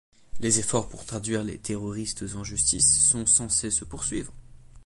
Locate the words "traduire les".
1.05-1.59